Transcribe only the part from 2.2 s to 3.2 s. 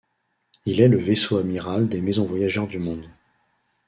Voyageurs du Monde.